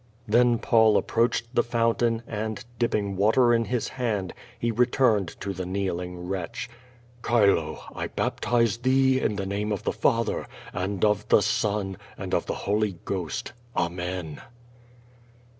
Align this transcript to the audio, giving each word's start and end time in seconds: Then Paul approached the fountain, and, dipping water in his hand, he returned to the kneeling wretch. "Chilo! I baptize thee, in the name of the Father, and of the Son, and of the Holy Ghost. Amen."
Then 0.27 0.57
Paul 0.57 0.97
approached 0.97 1.53
the 1.53 1.61
fountain, 1.61 2.23
and, 2.25 2.65
dipping 2.79 3.15
water 3.15 3.53
in 3.53 3.65
his 3.65 3.87
hand, 3.89 4.33
he 4.57 4.71
returned 4.71 5.39
to 5.41 5.53
the 5.53 5.63
kneeling 5.63 6.27
wretch. 6.27 6.67
"Chilo! 7.23 7.83
I 7.93 8.07
baptize 8.07 8.77
thee, 8.77 9.21
in 9.21 9.35
the 9.35 9.45
name 9.45 9.71
of 9.71 9.83
the 9.83 9.93
Father, 9.93 10.47
and 10.73 11.05
of 11.05 11.27
the 11.29 11.43
Son, 11.43 11.97
and 12.17 12.33
of 12.33 12.47
the 12.47 12.55
Holy 12.65 12.97
Ghost. 13.05 13.53
Amen." 13.77 14.41